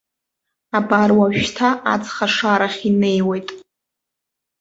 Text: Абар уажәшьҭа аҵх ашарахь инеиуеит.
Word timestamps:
Абар 0.77 1.09
уажәшьҭа 1.17 1.69
аҵх 1.93 2.15
ашарахь 2.25 2.81
инеиуеит. 2.89 3.47